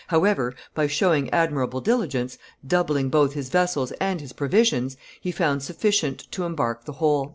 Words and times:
However, 0.07 0.55
by 0.73 0.87
showing 0.87 1.29
admirable 1.29 1.79
diligence, 1.79 2.39
doubling 2.65 3.09
both 3.09 3.33
his 3.33 3.49
vessels 3.49 3.91
and 4.01 4.19
his 4.19 4.33
provisions, 4.33 4.97
he 5.21 5.31
found 5.31 5.61
sufficient 5.61 6.23
to 6.31 6.43
embark 6.43 6.85
the 6.85 6.93
whole." 6.93 7.29